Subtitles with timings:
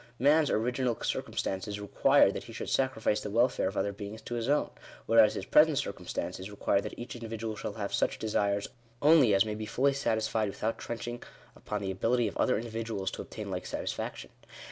[0.17, 4.49] man's original circumstances "required that he should sacrifice the welfare of other beings to his
[4.49, 4.67] own;"
[5.05, 8.67] whereas his present cir cumstances require that" each individual shall have such desires
[9.03, 11.21] only as may be fully satisfied without trenching
[11.55, 14.31] upon the ability of other individuals to obtain like satisfaction."